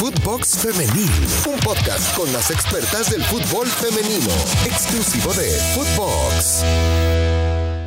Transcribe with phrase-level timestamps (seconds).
[0.00, 1.10] Footbox Femenil,
[1.46, 4.32] un podcast con las expertas del fútbol femenino,
[4.64, 6.64] exclusivo de Footbox.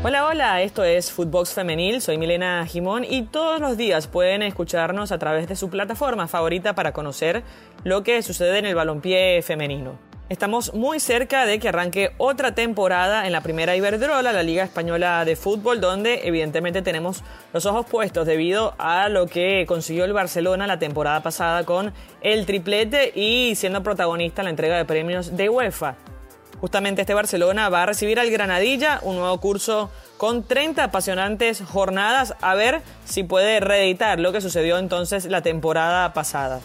[0.03, 5.11] Hola, hola, esto es Footbox Femenil, soy Milena Jimón y todos los días pueden escucharnos
[5.11, 7.41] a través de su plataforma favorita para conocer
[7.83, 10.12] lo que sucede en el balompié femenino.
[10.33, 15.23] Estamos muy cerca de que arranque otra temporada en la primera Iberdrola, la Liga Española
[15.25, 17.23] de Fútbol, donde evidentemente tenemos
[17.53, 22.47] los ojos puestos debido a lo que consiguió el Barcelona la temporada pasada con el
[22.47, 25.97] triplete y siendo protagonista en la entrega de premios de UEFA.
[26.59, 32.33] Justamente este Barcelona va a recibir al Granadilla, un nuevo curso con 30 apasionantes jornadas,
[32.41, 36.59] a ver si puede reeditar lo que sucedió entonces la temporada pasada.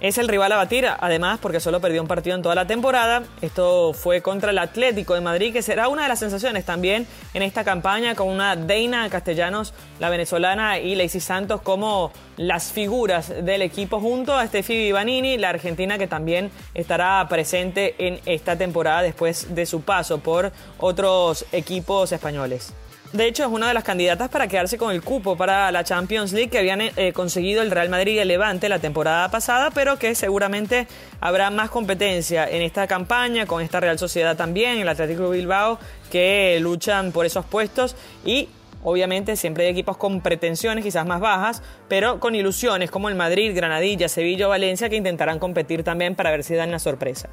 [0.00, 3.22] Es el rival a batir, además, porque solo perdió un partido en toda la temporada.
[3.42, 7.42] Esto fue contra el Atlético de Madrid, que será una de las sensaciones también en
[7.42, 13.60] esta campaña, con una Deina Castellanos, la venezolana, y Lacey Santos como las figuras del
[13.60, 19.54] equipo, junto a Steffi Vivanini, la argentina, que también estará presente en esta temporada después
[19.54, 22.72] de su paso por otros equipos españoles.
[23.12, 26.32] De hecho, es una de las candidatas para quedarse con el cupo para la Champions
[26.32, 29.98] League que habían eh, conseguido el Real Madrid y el Levante la temporada pasada, pero
[29.98, 30.86] que seguramente
[31.20, 35.80] habrá más competencia en esta campaña, con esta Real Sociedad también, el Atlético Bilbao,
[36.12, 37.96] que luchan por esos puestos.
[38.24, 38.48] Y
[38.82, 43.54] Obviamente siempre hay equipos con pretensiones quizás más bajas, pero con ilusiones como el Madrid,
[43.54, 47.28] Granadilla, Sevilla o Valencia que intentarán competir también para ver si dan la sorpresa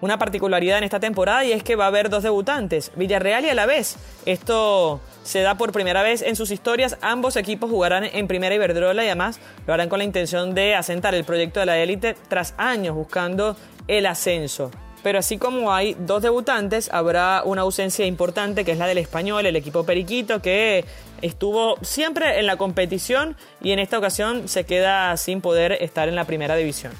[0.00, 3.48] una particularidad en esta temporada y es que va a haber dos debutantes, Villarreal y
[3.48, 3.96] Alavés.
[4.26, 6.96] Esto se da por primera vez en sus historias.
[7.02, 11.14] Ambos equipos jugarán en Primera Iberdrola y además lo harán con la intención de asentar
[11.14, 13.56] el proyecto de la élite tras años buscando
[13.88, 14.70] el ascenso.
[15.02, 19.46] Pero así como hay dos debutantes, habrá una ausencia importante que es la del español,
[19.46, 20.84] el equipo Periquito, que
[21.22, 26.16] estuvo siempre en la competición y en esta ocasión se queda sin poder estar en
[26.16, 26.92] la primera división.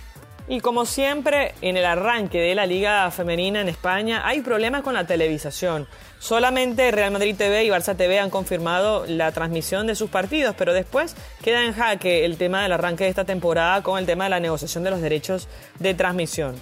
[0.51, 4.95] Y como siempre, en el arranque de la Liga Femenina en España hay problemas con
[4.95, 5.87] la televisación.
[6.19, 10.73] Solamente Real Madrid TV y Barça TV han confirmado la transmisión de sus partidos, pero
[10.73, 14.31] después queda en jaque el tema del arranque de esta temporada con el tema de
[14.31, 15.47] la negociación de los derechos
[15.79, 16.57] de transmisión.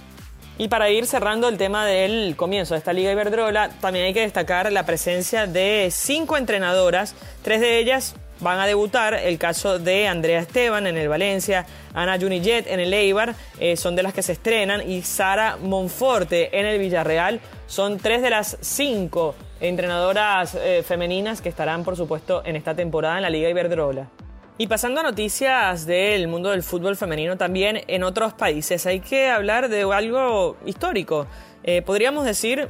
[0.59, 4.21] Y para ir cerrando el tema del comienzo de esta Liga Iberdrola, también hay que
[4.21, 9.13] destacar la presencia de cinco entrenadoras, tres de ellas van a debutar.
[9.13, 13.95] El caso de Andrea Esteban en el Valencia, Ana Junijet en el Eibar, eh, son
[13.95, 17.39] de las que se estrenan, y Sara Monforte en el Villarreal.
[17.67, 23.17] Son tres de las cinco entrenadoras eh, femeninas que estarán, por supuesto, en esta temporada
[23.17, 24.09] en la Liga Iberdrola.
[24.57, 29.29] Y pasando a noticias del mundo del fútbol femenino también en otros países, hay que
[29.29, 31.27] hablar de algo histórico.
[31.63, 32.67] Eh, podríamos decir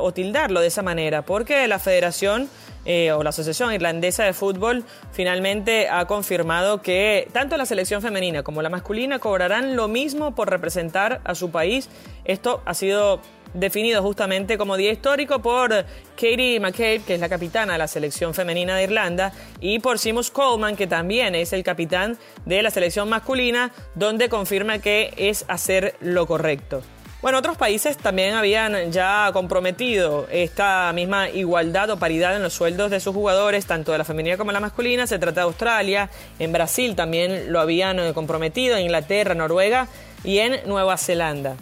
[0.00, 2.48] o tildarlo de esa manera, porque la federación
[2.86, 8.42] eh, o la Asociación Irlandesa de Fútbol finalmente ha confirmado que tanto la selección femenina
[8.42, 11.88] como la masculina cobrarán lo mismo por representar a su país.
[12.24, 13.20] Esto ha sido
[13.54, 15.70] definido justamente como día histórico por
[16.14, 20.30] Katie McCabe, que es la capitana de la selección femenina de Irlanda, y por Seamus
[20.30, 25.96] Coleman, que también es el capitán de la selección masculina, donde confirma que es hacer
[26.00, 26.82] lo correcto.
[27.22, 32.90] Bueno, otros países también habían ya comprometido esta misma igualdad o paridad en los sueldos
[32.90, 35.06] de sus jugadores, tanto de la femenina como de la masculina.
[35.06, 39.88] Se trata de Australia, en Brasil también lo habían eh, comprometido, en Inglaterra, Noruega
[40.24, 41.56] y en Nueva Zelanda.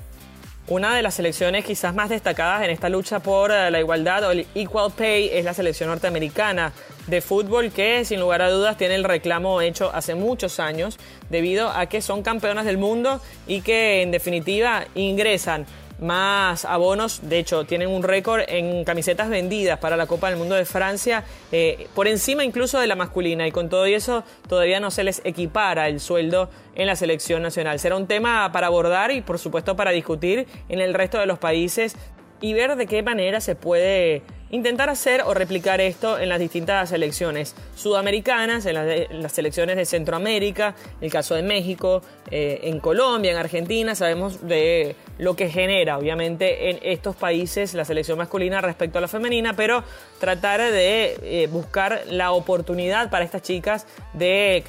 [0.66, 4.30] Una de las selecciones quizás más destacadas en esta lucha por eh, la igualdad o
[4.30, 6.72] el equal pay es la selección norteamericana
[7.06, 10.98] de fútbol que sin lugar a dudas tiene el reclamo hecho hace muchos años
[11.28, 15.66] debido a que son campeonas del mundo y que en definitiva ingresan
[16.00, 17.20] más abonos.
[17.28, 21.24] De hecho, tienen un récord en camisetas vendidas para la Copa del Mundo de Francia,
[21.52, 23.46] eh, por encima incluso de la masculina.
[23.46, 27.78] Y con todo eso, todavía no se les equipara el sueldo en la selección nacional.
[27.78, 31.38] Será un tema para abordar y, por supuesto, para discutir en el resto de los
[31.38, 31.96] países
[32.40, 34.22] y ver de qué manera se puede
[34.54, 40.76] intentar hacer o replicar esto en las distintas selecciones sudamericanas, en las, selecciones de Centroamérica,
[41.00, 46.70] el caso de México, eh, en Colombia, en Argentina, sabemos de lo que genera obviamente
[46.70, 49.82] en estos países la selección masculina respecto a la femenina, pero
[50.20, 54.62] tratar de eh, buscar la oportunidad para estas chicas de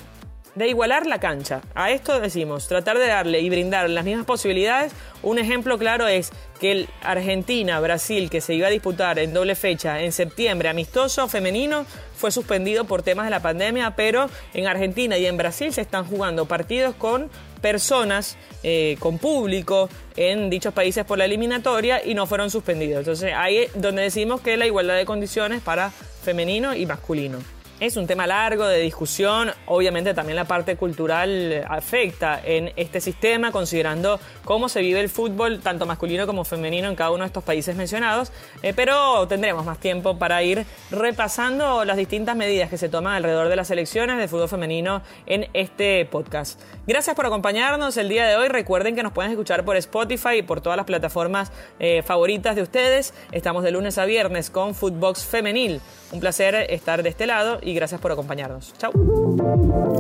[0.56, 1.62] de igualar la cancha.
[1.76, 4.94] A esto decimos, tratar de darle y brindar las mismas posibilidades.
[5.22, 10.02] Un ejemplo claro es que el Argentina-Brasil, que se iba a disputar en doble fecha
[10.02, 11.86] en septiembre, amistoso femenino,
[12.16, 16.06] fue suspendido por temas de la pandemia, pero en Argentina y en Brasil se están
[16.06, 17.30] jugando partidos con
[17.62, 23.00] personas, eh, con público en dichos países por la eliminatoria y no fueron suspendidos.
[23.00, 27.55] Entonces ahí es donde decimos que la igualdad de condiciones para femenino y masculino.
[27.82, 33.52] Es un tema largo de discusión, obviamente también la parte cultural afecta en este sistema,
[33.52, 37.44] considerando cómo se vive el fútbol, tanto masculino como femenino, en cada uno de estos
[37.44, 38.32] países mencionados,
[38.64, 43.50] eh, pero tendremos más tiempo para ir repasando las distintas medidas que se toman alrededor
[43.50, 46.62] de las elecciones de fútbol femenino en este podcast.
[46.88, 50.44] Gracias por acompañarnos el día de hoy, recuerden que nos pueden escuchar por Spotify y
[50.44, 55.26] por todas las plataformas eh, favoritas de ustedes, estamos de lunes a viernes con Footbox
[55.26, 55.82] Femenil,
[56.14, 58.74] un placer estar de este lado y gracias por acompañarnos.
[58.78, 58.92] Chao.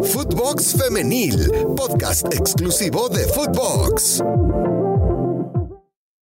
[0.03, 4.23] Footbox Femenil, podcast exclusivo de Footbox.